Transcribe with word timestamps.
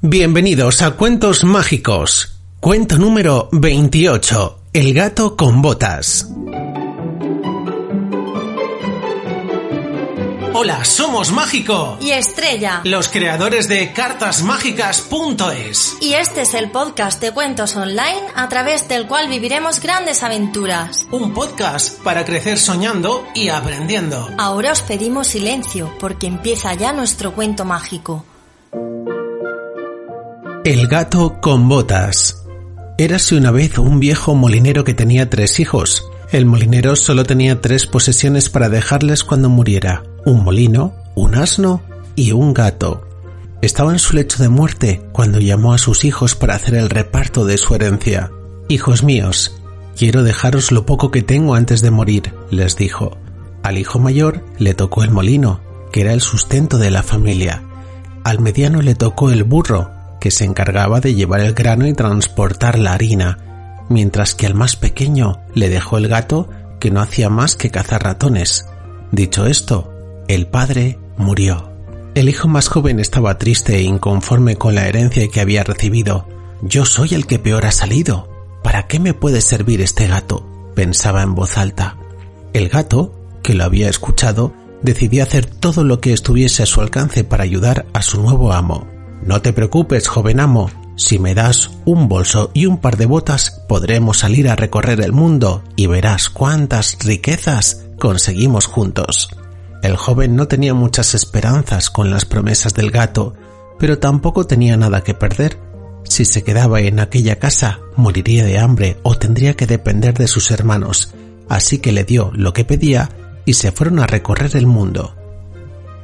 Bienvenidos 0.00 0.80
a 0.82 0.92
Cuentos 0.92 1.42
Mágicos. 1.42 2.38
Cuento 2.60 2.98
número 2.98 3.48
28. 3.50 4.60
El 4.72 4.94
gato 4.94 5.36
con 5.36 5.60
botas. 5.60 6.28
Hola, 10.54 10.84
somos 10.84 11.32
Mágico. 11.32 11.98
Y 12.00 12.10
Estrella. 12.10 12.82
Los 12.84 13.08
creadores 13.08 13.66
de 13.66 13.92
cartasmágicas.es. 13.92 15.96
Y 16.00 16.12
este 16.12 16.42
es 16.42 16.54
el 16.54 16.70
podcast 16.70 17.20
de 17.20 17.32
cuentos 17.32 17.74
online 17.74 18.22
a 18.36 18.48
través 18.48 18.86
del 18.86 19.08
cual 19.08 19.28
viviremos 19.28 19.80
grandes 19.80 20.22
aventuras. 20.22 21.08
Un 21.10 21.34
podcast 21.34 22.00
para 22.04 22.24
crecer 22.24 22.58
soñando 22.58 23.26
y 23.34 23.48
aprendiendo. 23.48 24.30
Ahora 24.38 24.70
os 24.70 24.82
pedimos 24.82 25.26
silencio 25.26 25.92
porque 25.98 26.28
empieza 26.28 26.72
ya 26.74 26.92
nuestro 26.92 27.32
cuento 27.32 27.64
mágico. 27.64 28.24
El 30.68 30.86
gato 30.86 31.40
con 31.40 31.66
botas. 31.66 32.44
Érase 32.98 33.34
una 33.34 33.50
vez 33.50 33.78
un 33.78 34.00
viejo 34.00 34.34
molinero 34.34 34.84
que 34.84 34.92
tenía 34.92 35.30
tres 35.30 35.60
hijos. 35.60 36.04
El 36.30 36.44
molinero 36.44 36.94
solo 36.94 37.24
tenía 37.24 37.62
tres 37.62 37.86
posesiones 37.86 38.50
para 38.50 38.68
dejarles 38.68 39.24
cuando 39.24 39.48
muriera. 39.48 40.02
Un 40.26 40.44
molino, 40.44 40.92
un 41.14 41.36
asno 41.36 41.80
y 42.16 42.32
un 42.32 42.52
gato. 42.52 43.08
Estaba 43.62 43.92
en 43.92 43.98
su 43.98 44.14
lecho 44.14 44.42
de 44.42 44.50
muerte 44.50 45.00
cuando 45.12 45.40
llamó 45.40 45.72
a 45.72 45.78
sus 45.78 46.04
hijos 46.04 46.34
para 46.34 46.56
hacer 46.56 46.74
el 46.74 46.90
reparto 46.90 47.46
de 47.46 47.56
su 47.56 47.74
herencia. 47.74 48.30
Hijos 48.68 49.02
míos, 49.02 49.58
quiero 49.96 50.22
dejaros 50.22 50.70
lo 50.70 50.84
poco 50.84 51.10
que 51.10 51.22
tengo 51.22 51.54
antes 51.54 51.80
de 51.80 51.90
morir, 51.90 52.34
les 52.50 52.76
dijo. 52.76 53.16
Al 53.62 53.78
hijo 53.78 54.00
mayor 54.00 54.44
le 54.58 54.74
tocó 54.74 55.02
el 55.02 55.12
molino, 55.12 55.62
que 55.92 56.02
era 56.02 56.12
el 56.12 56.20
sustento 56.20 56.76
de 56.76 56.90
la 56.90 57.02
familia. 57.02 57.62
Al 58.22 58.40
mediano 58.40 58.82
le 58.82 58.94
tocó 58.94 59.30
el 59.30 59.44
burro, 59.44 59.96
que 60.20 60.30
se 60.30 60.44
encargaba 60.44 61.00
de 61.00 61.14
llevar 61.14 61.40
el 61.40 61.54
grano 61.54 61.86
y 61.86 61.94
transportar 61.94 62.78
la 62.78 62.92
harina, 62.92 63.38
mientras 63.88 64.34
que 64.34 64.46
al 64.46 64.54
más 64.54 64.76
pequeño 64.76 65.40
le 65.54 65.68
dejó 65.68 65.98
el 65.98 66.08
gato 66.08 66.48
que 66.80 66.90
no 66.90 67.00
hacía 67.00 67.28
más 67.28 67.56
que 67.56 67.70
cazar 67.70 68.04
ratones. 68.04 68.66
Dicho 69.12 69.46
esto, 69.46 69.92
el 70.28 70.46
padre 70.46 70.98
murió. 71.16 71.72
El 72.14 72.28
hijo 72.28 72.48
más 72.48 72.68
joven 72.68 73.00
estaba 73.00 73.38
triste 73.38 73.76
e 73.76 73.82
inconforme 73.82 74.56
con 74.56 74.74
la 74.74 74.86
herencia 74.86 75.28
que 75.28 75.40
había 75.40 75.64
recibido. 75.64 76.26
Yo 76.62 76.84
soy 76.84 77.14
el 77.14 77.26
que 77.26 77.38
peor 77.38 77.66
ha 77.66 77.72
salido. 77.72 78.28
¿Para 78.62 78.86
qué 78.86 78.98
me 78.98 79.14
puede 79.14 79.40
servir 79.40 79.80
este 79.80 80.06
gato? 80.06 80.46
pensaba 80.74 81.22
en 81.22 81.34
voz 81.34 81.58
alta. 81.58 81.96
El 82.52 82.68
gato, 82.68 83.14
que 83.42 83.54
lo 83.54 83.64
había 83.64 83.88
escuchado, 83.88 84.52
decidió 84.82 85.22
hacer 85.22 85.46
todo 85.46 85.84
lo 85.84 86.00
que 86.00 86.12
estuviese 86.12 86.62
a 86.62 86.66
su 86.66 86.80
alcance 86.80 87.24
para 87.24 87.44
ayudar 87.44 87.86
a 87.92 88.02
su 88.02 88.20
nuevo 88.22 88.52
amo. 88.52 88.86
No 89.22 89.42
te 89.42 89.52
preocupes, 89.52 90.08
joven 90.08 90.40
amo. 90.40 90.70
Si 90.96 91.18
me 91.18 91.34
das 91.34 91.70
un 91.84 92.08
bolso 92.08 92.50
y 92.54 92.66
un 92.66 92.78
par 92.78 92.96
de 92.96 93.06
botas, 93.06 93.62
podremos 93.68 94.18
salir 94.18 94.48
a 94.48 94.56
recorrer 94.56 95.00
el 95.00 95.12
mundo 95.12 95.62
y 95.76 95.86
verás 95.86 96.28
cuántas 96.28 96.98
riquezas 97.04 97.84
conseguimos 97.98 98.66
juntos. 98.66 99.30
El 99.82 99.96
joven 99.96 100.34
no 100.34 100.48
tenía 100.48 100.74
muchas 100.74 101.14
esperanzas 101.14 101.90
con 101.90 102.10
las 102.10 102.24
promesas 102.24 102.74
del 102.74 102.90
gato, 102.90 103.34
pero 103.78 103.98
tampoco 103.98 104.46
tenía 104.46 104.76
nada 104.76 105.04
que 105.04 105.14
perder. 105.14 105.60
Si 106.04 106.24
se 106.24 106.42
quedaba 106.42 106.80
en 106.80 106.98
aquella 106.98 107.36
casa, 107.36 107.78
moriría 107.96 108.44
de 108.44 108.58
hambre 108.58 108.98
o 109.02 109.16
tendría 109.16 109.54
que 109.54 109.66
depender 109.66 110.14
de 110.14 110.26
sus 110.26 110.50
hermanos, 110.50 111.14
así 111.48 111.78
que 111.78 111.92
le 111.92 112.04
dio 112.04 112.32
lo 112.34 112.52
que 112.52 112.64
pedía 112.64 113.10
y 113.44 113.54
se 113.54 113.70
fueron 113.70 114.00
a 114.00 114.06
recorrer 114.06 114.56
el 114.56 114.66
mundo. 114.66 115.14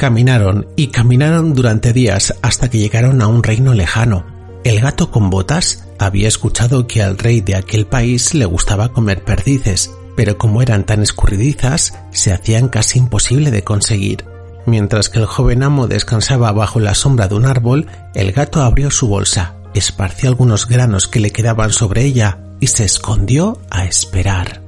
Caminaron 0.00 0.66
y 0.76 0.86
caminaron 0.86 1.52
durante 1.52 1.92
días 1.92 2.32
hasta 2.40 2.70
que 2.70 2.78
llegaron 2.78 3.20
a 3.20 3.26
un 3.26 3.42
reino 3.42 3.74
lejano. 3.74 4.24
El 4.64 4.80
gato 4.80 5.10
con 5.10 5.28
botas 5.28 5.84
había 5.98 6.26
escuchado 6.26 6.86
que 6.86 7.02
al 7.02 7.18
rey 7.18 7.42
de 7.42 7.54
aquel 7.54 7.86
país 7.86 8.32
le 8.32 8.46
gustaba 8.46 8.94
comer 8.94 9.22
perdices, 9.22 9.90
pero 10.16 10.38
como 10.38 10.62
eran 10.62 10.86
tan 10.86 11.02
escurridizas, 11.02 11.98
se 12.12 12.32
hacían 12.32 12.68
casi 12.68 12.98
imposible 12.98 13.50
de 13.50 13.62
conseguir. 13.62 14.24
Mientras 14.64 15.10
que 15.10 15.18
el 15.18 15.26
joven 15.26 15.62
amo 15.62 15.86
descansaba 15.86 16.50
bajo 16.50 16.80
la 16.80 16.94
sombra 16.94 17.28
de 17.28 17.34
un 17.34 17.44
árbol, 17.44 17.86
el 18.14 18.32
gato 18.32 18.62
abrió 18.62 18.90
su 18.90 19.06
bolsa, 19.06 19.56
esparció 19.74 20.30
algunos 20.30 20.66
granos 20.66 21.08
que 21.08 21.20
le 21.20 21.30
quedaban 21.30 21.72
sobre 21.72 22.04
ella 22.04 22.38
y 22.58 22.68
se 22.68 22.86
escondió 22.86 23.60
a 23.68 23.84
esperar. 23.84 24.62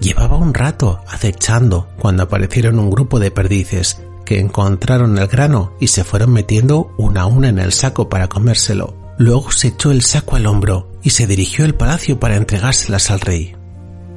Llevaba 0.00 0.38
un 0.38 0.54
rato 0.54 1.02
acechando 1.08 1.90
cuando 1.98 2.22
aparecieron 2.22 2.78
un 2.78 2.88
grupo 2.88 3.18
de 3.18 3.30
perdices 3.30 3.98
que 4.28 4.40
encontraron 4.40 5.16
el 5.16 5.26
grano 5.26 5.72
y 5.80 5.86
se 5.86 6.04
fueron 6.04 6.34
metiendo 6.34 6.92
una 6.98 7.22
a 7.22 7.26
una 7.26 7.48
en 7.48 7.58
el 7.58 7.72
saco 7.72 8.10
para 8.10 8.28
comérselo. 8.28 8.94
Luego 9.16 9.50
se 9.52 9.68
echó 9.68 9.90
el 9.90 10.02
saco 10.02 10.36
al 10.36 10.44
hombro 10.44 10.92
y 11.02 11.10
se 11.10 11.26
dirigió 11.26 11.64
al 11.64 11.74
palacio 11.74 12.20
para 12.20 12.36
entregárselas 12.36 13.10
al 13.10 13.20
rey. 13.20 13.56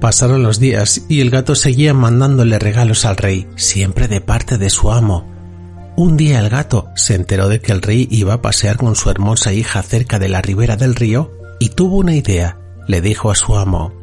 Pasaron 0.02 0.44
los 0.44 0.60
días 0.60 1.04
y 1.08 1.22
el 1.22 1.30
gato 1.30 1.56
seguía 1.56 1.94
mandándole 1.94 2.60
regalos 2.60 3.06
al 3.06 3.16
rey, 3.16 3.48
siempre 3.56 4.10
de 4.10 4.20
parte 4.20 4.58
de 4.58 4.70
su 4.70 4.92
amo. 4.92 5.32
Un 5.96 6.18
día 6.18 6.40
el 6.40 6.50
gato 6.50 6.90
se 6.98 7.16
enteró 7.16 7.48
de 7.48 7.62
que 7.62 7.72
el 7.72 7.82
rey 7.82 8.10
iba 8.12 8.34
a 8.34 8.42
pasear 8.42 8.76
con 8.76 8.98
su 8.98 9.10
hermosa 9.10 9.54
hija 9.54 9.82
cerca 9.82 10.20
de 10.20 10.28
la 10.28 10.42
ribera 10.42 10.76
del 10.76 10.96
río 10.96 11.32
y 11.58 11.70
tuvo 11.70 11.96
una 11.96 12.16
idea. 12.16 12.58
Le 12.86 13.00
dijo 13.00 13.32
a 13.32 13.36
su 13.36 13.56
amo, 13.56 13.94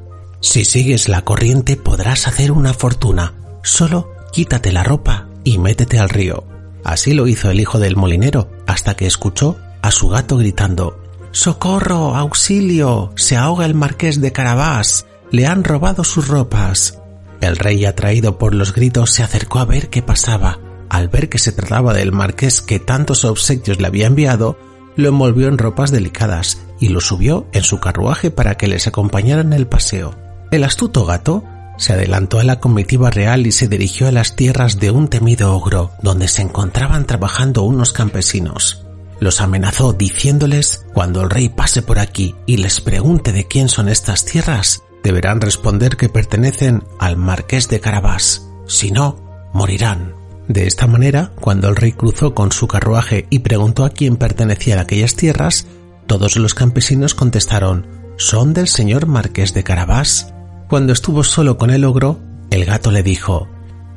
Si 0.41 0.65
sigues 0.65 1.07
la 1.07 1.21
corriente 1.21 1.77
podrás 1.77 2.27
hacer 2.27 2.51
una 2.51 2.73
fortuna. 2.73 3.35
Solo 3.63 4.11
quítate 4.33 4.73
la 4.73 4.85
ropa 4.85 5.28
y 5.49 5.59
métete 5.59 5.99
al 5.99 6.11
río. 6.11 6.45
Así 6.85 7.15
lo 7.15 7.27
hizo 7.27 7.51
el 7.51 7.61
hijo 7.61 7.79
del 7.79 7.97
molinero, 7.97 8.51
hasta 8.67 8.95
que 8.95 9.07
escuchó 9.07 9.57
a 9.83 9.91
su 9.91 10.09
gato 10.09 10.37
gritando 10.37 11.01
¡Socorro! 11.31 12.15
¡Auxilio! 12.15 13.13
Se 13.17 13.37
ahoga 13.37 13.65
el 13.65 13.75
marqués 13.75 14.21
de 14.21 14.33
Carabás. 14.33 15.07
Le 15.31 15.47
han 15.47 15.65
robado 15.65 16.05
sus 16.05 16.29
ropas. 16.29 16.99
El 17.41 17.57
rey, 17.57 17.85
atraído 17.85 18.39
por 18.39 18.55
los 18.55 18.75
gritos, 18.75 19.11
se 19.11 19.23
acercó 19.23 19.59
a 19.59 19.65
ver 19.65 19.89
qué 19.89 20.03
pasaba. 20.03 20.59
Al 20.91 21.09
ver 21.09 21.29
que 21.29 21.39
se 21.39 21.53
trataba 21.53 21.95
del 21.95 22.13
marqués 22.13 22.61
que 22.61 22.79
tantos 22.79 23.25
obsequios 23.25 23.81
le 23.81 23.87
había 23.87 24.07
enviado, 24.07 24.59
lo 24.97 25.09
envolvió 25.09 25.49
en 25.49 25.59
ropas 25.59 25.91
delicadas 25.91 26.61
y 26.81 26.89
lo 26.89 27.01
subió 27.01 27.47
en 27.53 27.63
su 27.63 27.79
carruaje 27.79 28.31
para 28.31 28.57
que 28.57 28.69
les 28.69 28.87
acompañara 28.87 29.43
en 29.43 29.53
el 29.53 29.67
paseo. 29.67 30.15
El 30.51 30.65
astuto 30.65 31.05
gato 31.05 31.45
se 31.79 31.95
adelantó 31.95 32.41
a 32.41 32.45
la 32.45 32.61
comitiva 32.61 33.11
real 33.11 33.47
y 33.47 33.53
se 33.53 33.69
dirigió 33.69 34.09
a 34.09 34.13
las 34.13 34.37
tierras 34.37 34.79
de 34.79 34.91
un 34.91 35.09
temido 35.09 35.55
ogro, 35.55 35.93
donde 36.03 36.29
se 36.29 36.43
encontraban 36.43 37.07
trabajando 37.07 37.63
unos 37.63 37.93
campesinos. 37.93 38.85
Los 39.21 39.41
amenazó 39.41 39.95
diciéndoles, 39.95 40.85
cuando 40.93 41.23
el 41.23 41.31
rey 41.31 41.49
pase 41.49 41.83
por 41.83 41.99
aquí 41.99 42.35
y 42.47 42.59
les 42.59 42.81
pregunte 42.81 43.33
de 43.33 43.47
quién 43.47 43.69
son 43.69 43.89
estas 43.89 44.25
tierras, 44.25 44.83
deberán 45.03 45.41
responder 45.41 45.97
que 45.97 46.09
pertenecen 46.09 46.85
al 46.99 47.17
marqués 47.17 47.69
de 47.69 47.81
Carabás. 47.81 48.47
Si 48.67 48.91
no, 48.91 49.51
morirán. 49.53 50.15
De 50.49 50.67
esta 50.67 50.87
manera, 50.87 51.33
cuando 51.41 51.69
el 51.69 51.77
rey 51.77 51.93
cruzó 51.93 52.35
con 52.35 52.53
su 52.53 52.69
carruaje 52.69 53.27
y 53.29 53.41
preguntó 53.41 53.85
a 53.85 53.91
quién 53.91 54.17
pertenecían 54.17 54.79
aquellas 54.79 55.15
tierras, 55.15 55.67
todos 56.07 56.37
los 56.37 56.55
campesinos 56.55 57.15
contestaron, 57.15 57.87
son 58.17 58.55
del 58.55 58.67
señor 58.67 59.07
marqués 59.07 59.53
de 59.53 59.63
Carabás. 59.63 60.33
Cuando 60.69 60.93
estuvo 60.93 61.25
solo 61.25 61.57
con 61.57 61.71
el 61.71 61.85
ogro, 61.87 62.21
el 62.51 62.67
gato 62.67 62.91
le 62.91 63.03
dijo, 63.03 63.49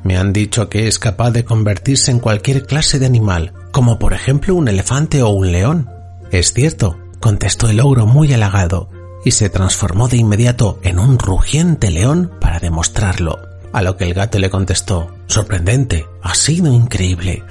Me 0.03 0.17
han 0.17 0.31
dicho 0.31 0.69
que 0.69 0.87
es 0.87 0.99
capaz 0.99 1.31
de 1.31 1.43
convertirse 1.43 2.11
en 2.11 2.19
cualquier 2.19 2.65
clase 2.65 2.97
de 2.97 3.05
animal, 3.05 3.51
como 3.71 3.99
por 3.99 4.13
ejemplo 4.13 4.55
un 4.55 4.69
elefante 4.69 5.21
o 5.21 5.29
un 5.29 5.51
león. 5.51 5.89
Es 6.31 6.53
cierto, 6.53 6.97
contestó 7.19 7.67
el 7.69 7.81
ogro 7.81 8.05
muy 8.05 8.33
halagado, 8.33 8.89
y 9.25 9.31
se 9.31 9.49
transformó 9.49 10.07
de 10.07 10.15
inmediato 10.15 10.79
en 10.81 10.97
un 10.97 11.19
rugiente 11.19 11.91
león 11.91 12.31
para 12.39 12.59
demostrarlo. 12.59 13.37
A 13.73 13.81
lo 13.81 13.97
que 13.97 14.05
el 14.05 14.13
gato 14.13 14.39
le 14.39 14.49
contestó, 14.49 15.13
Sorprendente, 15.27 16.05
ha 16.21 16.33
sido 16.35 16.73
increíble. 16.73 17.43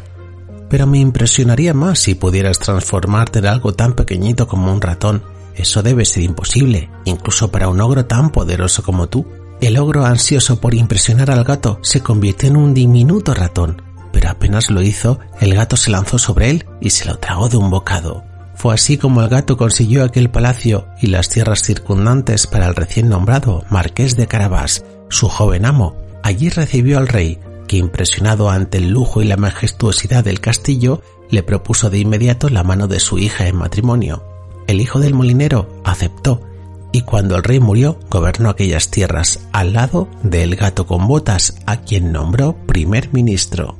Pero 0.70 0.86
me 0.86 0.98
impresionaría 0.98 1.74
más 1.74 1.98
si 1.98 2.14
pudieras 2.14 2.58
transformarte 2.58 3.40
en 3.40 3.46
algo 3.46 3.74
tan 3.74 3.92
pequeñito 3.92 4.48
como 4.48 4.72
un 4.72 4.80
ratón. 4.80 5.22
Eso 5.60 5.82
debe 5.82 6.06
ser 6.06 6.22
imposible, 6.22 6.88
incluso 7.04 7.50
para 7.50 7.68
un 7.68 7.82
ogro 7.82 8.06
tan 8.06 8.30
poderoso 8.30 8.82
como 8.82 9.10
tú. 9.10 9.26
El 9.60 9.76
ogro 9.76 10.06
ansioso 10.06 10.58
por 10.58 10.72
impresionar 10.72 11.30
al 11.30 11.44
gato 11.44 11.78
se 11.82 12.00
convirtió 12.00 12.48
en 12.48 12.56
un 12.56 12.72
diminuto 12.72 13.34
ratón, 13.34 13.82
pero 14.10 14.30
apenas 14.30 14.70
lo 14.70 14.80
hizo, 14.80 15.20
el 15.38 15.54
gato 15.54 15.76
se 15.76 15.90
lanzó 15.90 16.18
sobre 16.18 16.48
él 16.48 16.66
y 16.80 16.88
se 16.88 17.04
lo 17.04 17.18
tragó 17.18 17.50
de 17.50 17.58
un 17.58 17.68
bocado. 17.68 18.24
Fue 18.54 18.72
así 18.72 18.96
como 18.96 19.20
el 19.20 19.28
gato 19.28 19.58
consiguió 19.58 20.02
aquel 20.02 20.30
palacio 20.30 20.86
y 21.02 21.08
las 21.08 21.28
tierras 21.28 21.62
circundantes 21.62 22.46
para 22.46 22.66
el 22.66 22.74
recién 22.74 23.10
nombrado 23.10 23.62
Marqués 23.68 24.16
de 24.16 24.26
Carabás, 24.26 24.86
su 25.10 25.28
joven 25.28 25.66
amo. 25.66 25.94
Allí 26.22 26.48
recibió 26.48 26.96
al 26.96 27.06
rey, 27.06 27.38
que 27.68 27.76
impresionado 27.76 28.48
ante 28.48 28.78
el 28.78 28.88
lujo 28.88 29.20
y 29.20 29.26
la 29.26 29.36
majestuosidad 29.36 30.24
del 30.24 30.40
castillo, 30.40 31.02
le 31.28 31.42
propuso 31.42 31.90
de 31.90 31.98
inmediato 31.98 32.48
la 32.48 32.64
mano 32.64 32.88
de 32.88 32.98
su 32.98 33.18
hija 33.18 33.46
en 33.46 33.56
matrimonio 33.56 34.29
el 34.70 34.80
hijo 34.80 35.00
del 35.00 35.14
molinero 35.14 35.68
aceptó 35.84 36.40
y 36.92 37.02
cuando 37.02 37.36
el 37.36 37.42
rey 37.42 37.58
murió 37.58 37.98
gobernó 38.08 38.50
aquellas 38.50 38.90
tierras 38.90 39.40
al 39.52 39.72
lado 39.72 40.08
del 40.22 40.54
gato 40.54 40.86
con 40.86 41.08
botas 41.08 41.56
a 41.66 41.78
quien 41.78 42.12
nombró 42.12 42.54
primer 42.66 43.12
ministro. 43.12 43.79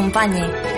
acompañe. 0.00 0.69